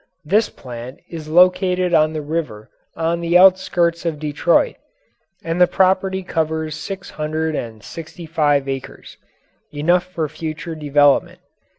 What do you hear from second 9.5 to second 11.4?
enough for future development.